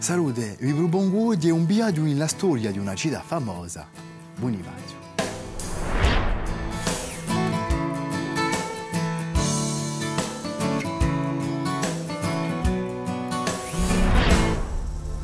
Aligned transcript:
Salute, 0.00 0.56
vi 0.60 0.72
propongo 0.72 1.26
oggi 1.26 1.50
un 1.50 1.66
viaggio 1.66 2.00
nella 2.00 2.26
storia 2.26 2.70
di 2.70 2.78
una 2.78 2.94
città 2.94 3.20
famosa, 3.20 3.86
Bonifacio. 4.34 4.96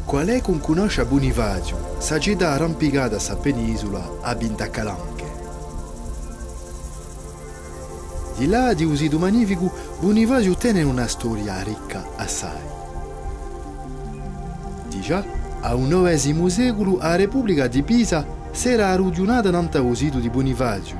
Qual 0.04 0.27
è 0.27 0.43
con 0.43 0.61
conosce 0.61 1.06
Bonifacio, 1.06 1.96
sa 1.96 2.18
città 2.18 2.50
arrampicata 2.50 3.18
sa 3.18 3.34
penisola 3.36 4.18
a 4.20 4.34
Bintacalanche? 4.34 5.24
Di 8.36 8.46
là 8.46 8.74
di 8.74 8.84
usido 8.84 9.18
magnifico, 9.18 9.72
Bonifacio 10.00 10.54
tiene 10.54 10.83
una 10.83 11.06
storia 11.06 11.62
ricca 11.62 12.06
assai. 12.16 12.76
Di 14.96 15.02
già, 15.02 15.23
a 15.60 15.74
un 15.74 15.88
novesimo 15.88 16.48
secolo, 16.48 16.96
la 16.96 17.16
Repubblica 17.16 17.66
di 17.66 17.82
Pisa 17.82 18.27
si 18.50 18.70
era 18.70 18.88
arrugginata 18.88 19.50
nanta 19.50 19.82
usido 19.82 20.18
di 20.18 20.30
Bonifacio. 20.30 20.96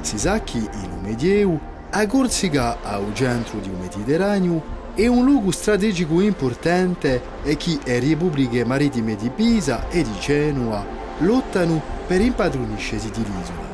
Si 0.00 0.18
sa 0.18 0.42
che 0.42 0.58
in 0.58 0.98
medievo, 1.00 1.60
a 1.90 2.04
Corsica, 2.08 2.82
al 2.82 3.14
centro 3.14 3.60
di 3.60 3.68
un 3.68 3.78
Mediterraneo, 3.78 4.62
è 4.94 5.06
un 5.06 5.24
luogo 5.24 5.52
strategico 5.52 6.20
importante 6.20 7.22
e 7.44 7.56
che 7.56 7.78
le 7.84 8.00
repubbliche 8.00 8.64
marittime 8.64 9.14
di 9.14 9.30
Pisa 9.30 9.88
e 9.88 10.02
di 10.02 10.18
Genova 10.18 10.84
lottano 11.18 11.80
per 12.04 12.20
impadroniscersi 12.20 13.10
di 13.10 13.22
l'isola. 13.22 13.72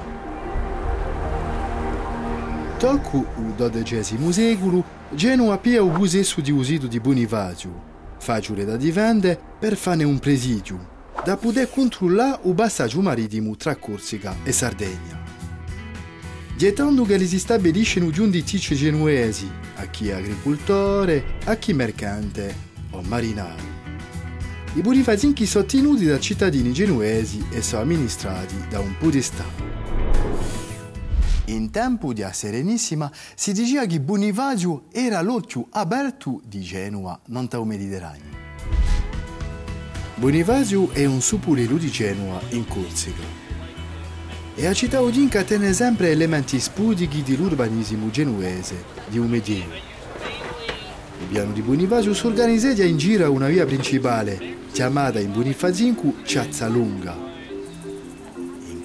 Tocco 2.76 3.24
il 3.38 3.82
XII 3.82 4.32
secolo, 4.32 4.84
Genova 5.08 5.56
pia 5.56 5.80
il 5.80 5.90
possesso 5.90 6.42
di 6.42 6.50
usido 6.50 6.86
di 6.86 7.00
Bonifacio, 7.00 7.89
facile 8.20 8.64
da 8.64 8.76
difendere 8.76 9.38
per 9.58 9.76
fare 9.76 10.04
un 10.04 10.18
presidio, 10.18 10.88
da 11.24 11.36
poter 11.36 11.68
controllare 11.70 12.40
il 12.44 12.54
passaggio 12.54 13.00
marittimo 13.00 13.56
tra 13.56 13.74
Corsica 13.76 14.36
e 14.44 14.52
Sardegna. 14.52 15.18
Gettando 16.56 17.04
che 17.04 17.18
si 17.26 17.38
stabiliscono 17.38 18.10
giunti 18.10 18.44
ticci 18.44 18.76
genuesi, 18.76 19.50
a 19.76 19.86
chi 19.86 20.12
agricoltore, 20.12 21.24
a 21.44 21.56
chi 21.56 21.72
mercante 21.72 22.54
o 22.90 23.00
marinaro. 23.02 23.78
I 24.74 24.82
bonifazinchi 24.82 25.46
sono 25.46 25.64
tenuti 25.64 26.04
da 26.04 26.20
cittadini 26.20 26.72
genuesi 26.72 27.44
e 27.50 27.62
sono 27.62 27.82
amministrati 27.82 28.54
da 28.68 28.78
un 28.78 28.94
podestà. 28.98 29.69
In 31.50 31.72
tempo 31.72 32.12
di 32.12 32.24
Serenissima 32.30 33.10
si 33.34 33.52
diceva 33.52 33.84
che 33.84 33.98
Bonifacio 33.98 34.84
era 34.92 35.20
l'occhio 35.20 35.66
aperto 35.70 36.40
di 36.44 36.60
Genova, 36.60 37.18
non 37.26 37.48
il 37.50 37.64
Mediterraneo. 37.64 38.38
Bonifacio 40.14 40.92
è 40.92 41.04
un 41.06 41.20
supulelo 41.20 41.76
di 41.76 41.90
Genova 41.90 42.40
in 42.50 42.68
Corsica. 42.68 43.22
E 44.54 44.62
la 44.62 44.72
città 44.74 45.02
odinca 45.02 45.42
tiene 45.42 45.72
sempre 45.72 46.10
elementi 46.10 46.60
spudichi 46.60 47.24
dell'urbanismo 47.24 48.10
genuese 48.10 48.84
di 49.08 49.18
un 49.18 49.28
medievo. 49.28 49.74
Il 49.74 51.26
piano 51.28 51.50
di 51.50 51.62
Bonifacio 51.62 52.14
si 52.14 52.26
organizza 52.26 52.84
in 52.84 52.96
giro 52.96 53.32
una 53.32 53.48
via 53.48 53.66
principale, 53.66 54.68
chiamata 54.70 55.18
in 55.18 55.32
Bonifazincu 55.32 56.14
Piazza 56.22 56.68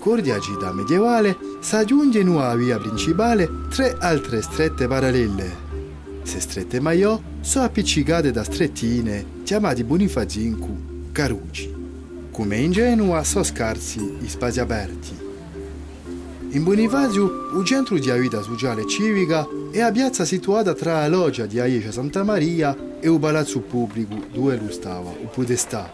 Lunga. 0.06 0.14
In 0.16 0.22
cordia 0.22 0.39
città 0.39 0.72
medievale 0.72 1.38
si 1.59 1.75
aggiungono 1.75 2.39
alla 2.39 2.56
via 2.56 2.78
principale 2.78 3.50
tre 3.70 3.98
altre 4.00 4.42
strette 4.44 4.88
parallele. 4.88 5.64
Se 6.22 6.39
strette 6.39 6.80
maiò 6.80 7.20
sono 7.42 7.66
appiccicate 7.66 8.31
da 8.31 8.44
strettine 8.44 9.25
chiamate 9.44 9.84
Bonifazincu 9.84 11.12
Caruci. 11.12 11.74
Come 12.29 12.57
in 12.57 12.72
Genova 12.72 13.24
sono 13.24 13.44
scarsi 13.44 14.00
gli 14.19 14.28
spazi 14.28 14.59
aperti. 14.59 15.24
In 16.52 16.63
Bonifacio, 16.63 17.58
il 17.58 17.66
centro 17.66 17.97
di 17.97 18.12
vita 18.12 18.41
sociale 18.41 18.84
e 18.84 18.88
civica 18.88 19.47
è 19.72 19.79
la 19.79 19.91
piazza 19.91 20.24
situata 20.24 20.74
tra 20.74 21.00
la 21.00 21.08
loggia 21.08 21.47
di 21.47 21.59
Aicia 21.59 21.91
Santa 21.91 22.24
Maria 22.24 23.00
e 23.00 23.09
il 23.09 23.19
palazzo 23.19 23.59
pubblico 23.59 24.16
dove 24.31 24.58
lo 24.58 24.72
stava, 24.72 25.12
il 25.19 25.28
podestà. 25.34 25.91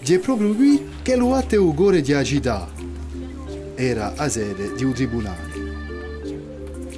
È 0.00 0.18
proprio 0.18 0.54
qui 0.54 0.86
che 1.02 1.16
lo 1.16 1.34
atto 1.34 1.62
ugore 1.62 2.00
di 2.00 2.14
città 2.24 2.87
era 3.80 4.12
la 4.16 4.28
sede 4.28 4.74
di 4.74 4.82
un 4.82 4.92
tribunale. 4.92 5.52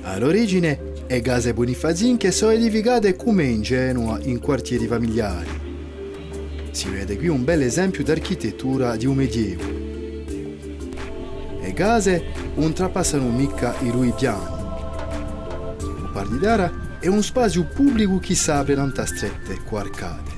All'origine, 0.00 1.04
le 1.06 1.20
case 1.20 1.52
bonifazinche 1.52 2.30
sono 2.30 2.52
edificate 2.52 3.16
come 3.16 3.44
in 3.44 3.60
Genova 3.60 4.18
in 4.22 4.40
quartieri 4.40 4.86
familiari. 4.86 5.68
Si 6.70 6.88
vede 6.88 7.18
qui 7.18 7.28
un 7.28 7.44
bel 7.44 7.60
esempio 7.60 8.02
d'architettura 8.02 8.96
di 8.96 9.04
un 9.04 9.14
medievo. 9.14 9.62
Le 11.60 11.72
case 11.74 12.24
non 12.54 12.72
trapassano 12.72 13.28
mica 13.28 13.74
i 13.80 13.90
lui 13.90 14.14
piani. 14.16 14.58
Il 15.80 16.10
Pardidara 16.14 16.98
è 16.98 17.08
un 17.08 17.22
spazio 17.22 17.66
pubblico 17.74 18.18
che 18.20 18.34
si 18.34 18.50
apre 18.50 18.74
tante 18.74 19.04
strette 19.04 19.60
quarcate. 19.64 20.30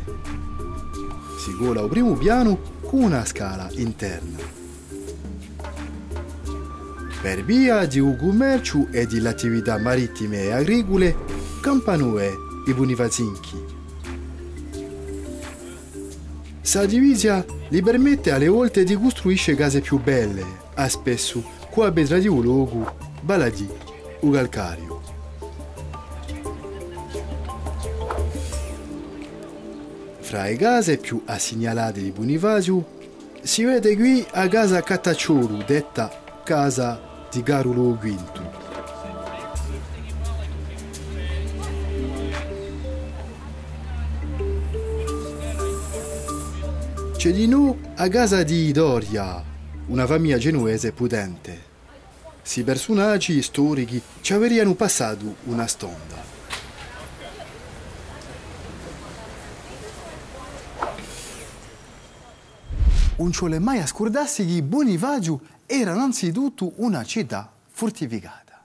Si 1.39 1.55
gola 1.57 1.83
al 1.83 1.89
primo 1.89 2.15
piano 2.15 2.61
con 2.81 3.05
una 3.05 3.25
scala 3.25 3.69
interna. 3.75 4.62
Per 7.23 7.45
via 7.45 7.87
di 7.87 8.01
un 8.01 8.17
commercio 8.17 8.89
e 8.91 9.07
delle 9.07 9.29
attività 9.29 9.79
marittime 9.79 10.43
e 10.43 10.51
agricole, 10.51 11.15
campano 11.63 12.19
è 12.19 12.29
i 12.67 12.75
Bonifazinchi. 12.75 13.65
Sa 16.61 16.85
divisa 16.85 17.45
gli 17.69 17.81
permette 17.81 18.33
alle 18.33 18.49
volte 18.49 18.83
di 18.83 18.97
costruire 18.97 19.55
case 19.55 19.81
più 19.81 20.01
belle, 20.01 20.45
a 20.75 20.89
spesso 20.89 21.45
la 21.77 21.93
betra 21.93 22.19
di 22.19 22.27
un 22.27 22.43
luogo, 22.43 22.93
baladì, 23.21 23.69
o 24.19 24.31
calcario. 24.31 25.01
Fra 30.19 30.43
le 30.43 30.57
case 30.57 30.97
più 30.97 31.23
assegnalate 31.25 32.03
di 32.03 32.11
Bonifacio 32.11 32.85
si 33.43 33.63
vede 33.63 33.95
qui 33.95 34.27
la 34.33 34.49
casa 34.49 34.83
Cattacciolo, 34.83 35.63
detta 35.65 36.11
casa 36.43 37.11
di. 37.41 38.51
C'è 47.17 47.33
di 47.33 47.47
noi 47.47 47.79
a 47.95 48.09
casa 48.09 48.43
di 48.43 48.71
Doria, 48.73 49.43
una 49.87 50.07
famiglia 50.07 50.37
genuese 50.37 50.93
potente. 50.93 51.71
Si 52.43 52.65
personaggi 52.65 53.41
storici 53.41 54.03
ci 54.21 54.35
avrebbero 54.35 54.75
passato 54.75 55.37
una 55.45 55.67
stonda. 55.67 56.23
Non 63.17 63.31
ci 63.31 63.39
vuole 63.39 63.61
mai 63.61 63.79
a 63.79 63.87
scordarsi 63.87 64.45
che 64.45 64.63
Bonifacio 64.65 65.41
era 65.81 65.95
innanzitutto 65.95 66.75
una 66.77 67.03
città 67.03 67.51
fortificata. 67.67 68.63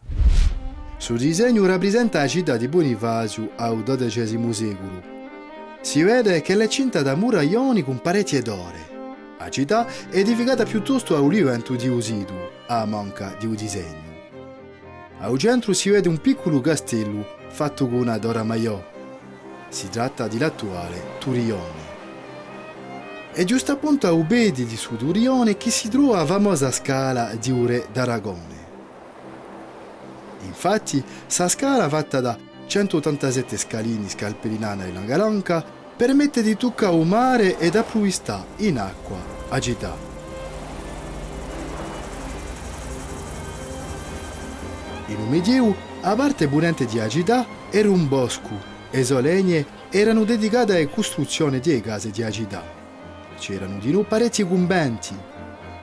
Su 0.97 1.15
disegno 1.15 1.65
rappresenta 1.65 2.19
la 2.19 2.27
città 2.27 2.57
di 2.57 2.67
Bonifacio 2.67 3.51
al 3.55 3.81
XII 3.81 4.53
secolo. 4.53 5.01
Si 5.79 6.03
vede 6.03 6.41
che 6.41 6.57
è 6.57 6.67
cinta 6.67 7.01
da 7.03 7.15
muraglioni 7.15 7.81
con 7.81 8.01
pareti 8.01 8.41
d'ore. 8.41 9.35
La 9.39 9.49
città 9.49 9.87
è 10.09 10.17
edificata 10.17 10.65
piuttosto 10.65 11.15
a 11.15 11.25
livello 11.25 11.77
di 11.77 11.87
usido, 11.87 12.51
a 12.67 12.83
manca 12.85 13.37
di 13.39 13.45
un 13.45 13.55
disegno. 13.55 14.15
Al 15.19 15.37
centro 15.37 15.71
si 15.71 15.89
vede 15.89 16.09
un 16.09 16.19
piccolo 16.19 16.59
castello 16.59 17.25
fatto 17.47 17.87
con 17.87 17.99
una 17.99 18.17
dora 18.17 18.43
maiò. 18.43 18.83
Si 19.69 19.87
tratta 19.87 20.27
dell'attuale 20.27 21.01
Turione. 21.19 21.86
È 23.37 23.43
giusto 23.43 23.71
appunto 23.71 24.07
a 24.07 24.13
Ubedi 24.13 24.65
di 24.65 24.75
su 24.75 24.95
Turione 24.95 25.57
che 25.57 25.69
si 25.69 25.89
trova 25.89 26.17
la 26.17 26.25
famosa 26.25 26.71
scala 26.71 27.35
di 27.35 27.51
Ure 27.51 27.85
d'Aragone. 27.93 28.65
Infatti, 30.47 31.03
sa 31.27 31.47
scala 31.47 31.87
fatta 31.87 32.19
da 32.19 32.35
187 32.65 33.55
scalini 33.55 34.09
scalperinana 34.09 34.85
e 34.85 34.91
la 34.91 35.01
galanca 35.01 35.63
permette 35.95 36.41
di 36.41 36.57
toccare 36.57 36.95
il 36.95 37.05
mare 37.05 37.59
ed 37.59 37.75
approvvistà 37.75 38.43
in 38.55 38.79
acqua 38.79 39.19
a 39.49 39.59
città. 39.59 39.95
In 45.09 45.15
un 45.15 45.29
medievo, 45.29 45.75
a 46.01 46.15
parte 46.15 46.47
punente 46.47 46.87
di 46.87 46.99
Agità 46.99 47.45
era 47.69 47.91
un 47.91 48.07
bosco 48.07 48.59
e 48.89 49.05
le 49.07 49.21
legne 49.21 49.65
erano 49.91 50.23
dedicate 50.23 50.75
alla 50.75 50.87
costruzione 50.87 51.59
di 51.59 51.79
case 51.81 52.09
di 52.09 52.23
Agità. 52.23 52.76
C'erano 53.37 53.79
di 53.79 53.91
parecchi 54.07 54.43
conventi. 54.43 55.15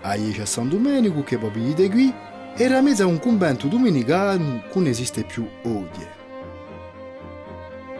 A 0.03 0.15
Iescia 0.17 0.45
San 0.45 0.69
Domenico, 0.69 1.23
che 1.23 1.39
proprio 1.39 1.73
di 1.73 1.89
qui, 1.89 2.13
era 2.57 2.81
mezzo 2.81 3.07
un 3.07 3.19
convento 3.19 3.69
domenicano 3.69 4.63
che 4.69 4.79
non 4.79 4.87
esiste 4.87 5.25
più 5.25 5.49
oggi. 5.65 6.07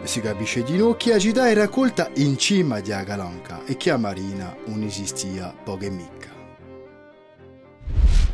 Si 0.03 0.21
capisce 0.21 0.61
di 0.61 0.77
no 0.77 0.95
che 0.95 1.09
la 1.09 1.19
città 1.19 1.49
è 1.49 1.53
raccolta 1.55 2.11
in 2.15 2.37
cima 2.37 2.79
di 2.79 2.91
Agalanca 2.91 3.65
e 3.65 3.75
che 3.75 3.89
a 3.89 3.97
Marina 3.97 4.55
non 4.65 4.83
esistia 4.83 5.51
poche 5.63 5.89
mica. 5.89 6.29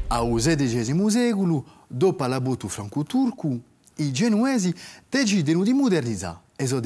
Al 0.08 0.30
XVI 0.30 1.10
secolo, 1.10 1.66
dopo 1.88 2.26
l'abuto 2.26 2.68
franco-turco, 2.68 3.58
i 3.96 4.12
genuesi 4.12 4.74
decidono 5.08 5.64
di 5.64 5.72
modernizzare 5.72 6.40
le 6.58 6.68
sue 6.68 6.82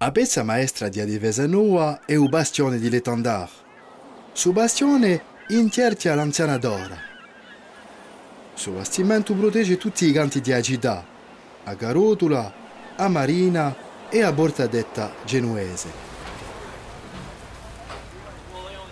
La 0.00 0.12
pezza 0.12 0.44
maestra 0.44 0.88
di 0.88 1.04
difesa 1.04 1.44
nuova 1.48 2.02
è 2.04 2.12
il 2.12 2.28
bastione 2.28 2.78
di 2.78 2.88
l'Etendard. 2.88 3.48
Su 4.30 4.52
bastione 4.52 5.20
intertia 5.48 6.14
l'anziana 6.14 6.56
d'ora. 6.56 6.96
Su 8.54 8.74
bastimento 8.74 9.34
protegge 9.34 9.76
tutti 9.76 10.06
i 10.06 10.12
canti 10.12 10.40
di 10.40 10.62
città, 10.62 11.04
a 11.64 11.74
Garotula, 11.74 12.54
a 12.94 13.08
Marina 13.08 13.74
e 14.08 14.22
a 14.22 14.30
Bortadetta 14.30 15.14
genuese. 15.24 15.88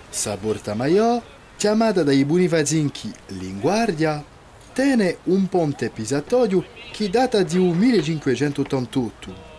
Sa 0.09 0.37
Porta 0.37 0.75
Maiò, 0.75 1.23
chiamata 1.56 2.02
dai 2.02 2.25
Bonifazinchi 2.25 3.12
Linguardia, 3.29 4.25
tiene 4.73 5.19
un 5.25 5.47
ponte 5.49 5.88
pisatoio 5.91 6.64
che 6.91 7.09
data 7.09 7.44
di 7.44 7.59
1588 7.59 9.56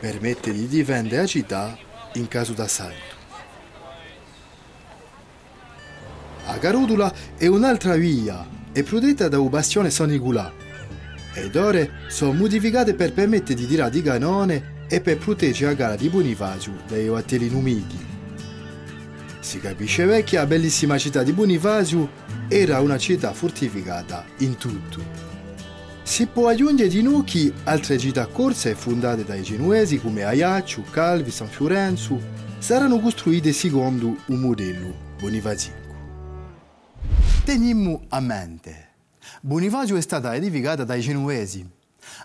permette 0.00 0.52
di 0.52 0.66
difendere 0.66 1.20
la 1.20 1.26
città 1.26 1.78
in 2.14 2.26
caso 2.26 2.54
d'assalto. 2.54 3.18
A 6.46 6.56
Garudula 6.56 7.12
è 7.36 7.46
un'altra 7.46 7.94
via, 7.96 8.44
è 8.72 8.82
protetta 8.82 9.28
da 9.28 9.38
un 9.38 9.50
bastione 9.50 9.90
Sonigulà 9.90 10.52
ed 11.34 11.54
ora 11.54 11.86
sono 12.08 12.32
modificate 12.32 12.94
per 12.94 13.12
permettere 13.12 13.54
di 13.54 13.66
tirare 13.66 13.90
di 13.90 14.02
canone 14.02 14.78
e 14.88 15.00
per 15.00 15.18
proteggere 15.18 15.70
la 15.70 15.76
gara 15.76 15.96
di 15.96 16.08
Bonifacio 16.08 16.72
dai 16.88 17.06
battelli 17.06 17.48
numidi. 17.48 18.08
Si 19.38 19.60
capisce 19.60 20.24
che 20.24 20.36
la 20.36 20.46
bellissima 20.46 20.98
città 20.98 21.22
di 21.22 21.32
Bonifacio 21.32 22.10
era 22.48 22.80
una 22.80 22.98
città 22.98 23.32
fortificata 23.32 24.24
in 24.38 24.56
tutto. 24.56 25.29
Si 26.10 26.26
può 26.26 26.48
aggiungere 26.48 26.88
di 26.88 27.02
nuovo 27.02 27.24
altre 27.62 27.96
città 27.96 28.26
corse 28.26 28.74
fondate 28.74 29.22
dai 29.22 29.42
genuesi 29.42 30.00
come 30.00 30.24
Ajaccio, 30.24 30.82
Calvi, 30.90 31.30
San 31.30 31.46
Fiorenzo 31.46 32.20
saranno 32.58 32.98
costruite 32.98 33.52
secondo 33.52 34.16
un 34.26 34.40
modello 34.40 34.92
bonifazico. 35.20 35.76
Teniamo 37.44 38.06
a 38.08 38.18
mente, 38.18 38.88
Bonifacio 39.40 39.94
è 39.94 40.00
stata 40.00 40.34
edificata 40.34 40.82
dai 40.82 41.00
genuesi. 41.00 41.64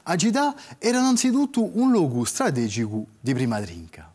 La 0.04 0.16
città 0.16 0.56
era 0.80 0.98
innanzitutto 0.98 1.78
un 1.78 1.92
luogo 1.92 2.24
strategico 2.24 3.06
di 3.22 3.36
prima 3.36 3.62
drinca. 3.62 4.12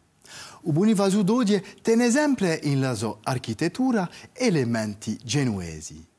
Il 0.64 0.72
Bonifacio 0.72 1.22
d'oggi 1.22 1.64
tiene 1.80 2.10
sempre 2.10 2.58
in 2.64 2.80
la 2.80 2.94
sua 2.94 3.16
architettura 3.22 4.10
elementi 4.32 5.16
genuesi 5.22 6.08